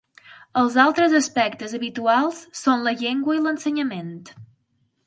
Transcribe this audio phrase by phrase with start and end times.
[0.61, 4.15] Els altres aspectes habituals són la llengua i l’ensenyament.